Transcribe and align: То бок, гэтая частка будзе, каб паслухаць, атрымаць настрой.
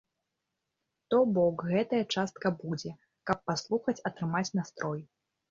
То 1.13 1.19
бок, 1.35 1.55
гэтая 1.73 1.99
частка 2.15 2.47
будзе, 2.63 2.91
каб 3.33 3.45
паслухаць, 3.51 3.97
атрымаць 4.13 4.45
настрой. 4.63 4.99